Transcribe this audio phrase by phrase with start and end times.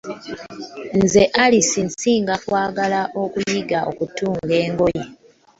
[0.99, 5.03] Nze Alisi nsinga okwagala okuyiga okutunga engoye.